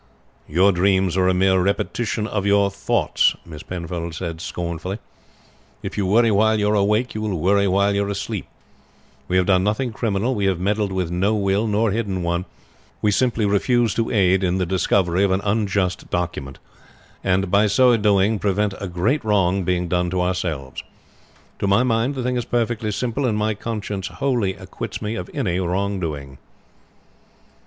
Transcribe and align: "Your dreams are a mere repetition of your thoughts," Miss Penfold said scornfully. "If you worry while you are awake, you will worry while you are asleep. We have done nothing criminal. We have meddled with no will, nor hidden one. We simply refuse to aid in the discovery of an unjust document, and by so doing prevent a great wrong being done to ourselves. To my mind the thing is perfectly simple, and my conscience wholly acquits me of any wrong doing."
"Your 0.47 0.71
dreams 0.71 1.15
are 1.15 1.27
a 1.27 1.33
mere 1.35 1.61
repetition 1.61 2.25
of 2.25 2.43
your 2.43 2.71
thoughts," 2.71 3.35
Miss 3.45 3.61
Penfold 3.61 4.15
said 4.15 4.41
scornfully. 4.41 4.97
"If 5.83 5.95
you 5.95 6.07
worry 6.07 6.31
while 6.31 6.57
you 6.59 6.69
are 6.69 6.73
awake, 6.73 7.13
you 7.13 7.21
will 7.21 7.37
worry 7.39 7.67
while 7.67 7.93
you 7.93 8.03
are 8.03 8.09
asleep. 8.09 8.47
We 9.27 9.37
have 9.37 9.45
done 9.45 9.63
nothing 9.63 9.93
criminal. 9.93 10.33
We 10.33 10.45
have 10.45 10.59
meddled 10.59 10.91
with 10.91 11.11
no 11.11 11.35
will, 11.35 11.67
nor 11.67 11.91
hidden 11.91 12.23
one. 12.23 12.45
We 13.03 13.11
simply 13.11 13.45
refuse 13.45 13.93
to 13.93 14.09
aid 14.09 14.43
in 14.43 14.57
the 14.57 14.65
discovery 14.65 15.23
of 15.23 15.29
an 15.29 15.41
unjust 15.43 16.09
document, 16.09 16.57
and 17.23 17.51
by 17.51 17.67
so 17.67 17.95
doing 17.95 18.39
prevent 18.39 18.73
a 18.79 18.87
great 18.87 19.23
wrong 19.23 19.63
being 19.63 19.87
done 19.87 20.09
to 20.09 20.21
ourselves. 20.21 20.81
To 21.59 21.67
my 21.67 21.83
mind 21.83 22.15
the 22.15 22.23
thing 22.23 22.37
is 22.37 22.45
perfectly 22.45 22.89
simple, 22.91 23.23
and 23.27 23.37
my 23.37 23.53
conscience 23.53 24.07
wholly 24.07 24.55
acquits 24.55 24.99
me 24.99 25.13
of 25.13 25.29
any 25.31 25.59
wrong 25.59 25.99
doing." 25.99 26.39